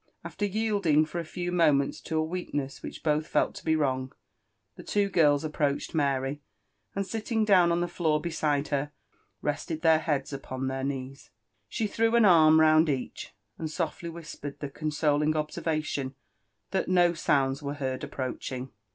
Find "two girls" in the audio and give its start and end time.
4.81-5.43